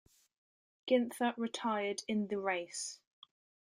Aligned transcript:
Ginther 0.89 1.37
retired 1.37 2.01
in 2.07 2.25
the 2.27 2.39
race. 2.39 2.97